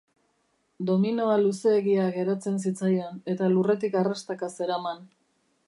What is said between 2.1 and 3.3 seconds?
geratzen zitzaion,